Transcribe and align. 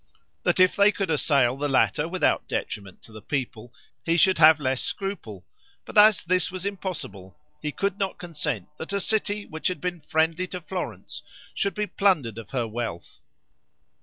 That 0.41 0.59
if 0.59 0.75
they 0.75 0.91
could 0.91 1.11
assail 1.11 1.55
the 1.57 1.67
latter 1.69 2.07
without 2.07 2.47
detriment 2.47 3.03
to 3.03 3.11
the 3.11 3.21
people, 3.21 3.71
he 4.03 4.17
should 4.17 4.39
have 4.39 4.59
less 4.59 4.81
scruple, 4.81 5.45
but 5.85 5.95
as 5.95 6.23
this 6.23 6.49
was 6.51 6.65
impossible, 6.65 7.37
he 7.61 7.71
could 7.71 7.99
not 7.99 8.17
consent 8.17 8.67
that 8.79 8.93
a 8.93 8.99
city 8.99 9.45
which 9.45 9.67
had 9.67 9.79
been 9.79 9.99
friendly 10.01 10.47
to 10.47 10.59
Florence 10.59 11.21
should 11.53 11.75
be 11.75 11.85
plundered 11.85 12.39
of 12.39 12.49
her 12.49 12.67
wealth. 12.67 13.19